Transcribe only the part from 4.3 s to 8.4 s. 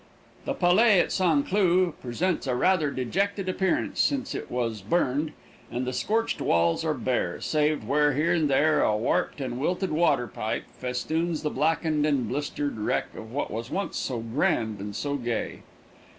it was burned, and the scorched walls are bare, save where here